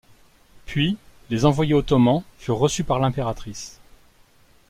Puis, 0.65 0.97
les 1.29 1.45
envoyés 1.45 1.75
ottomans 1.75 2.23
furent 2.39 2.57
reçus 2.57 2.83
par 2.83 2.97
l'impératrice. 2.97 3.79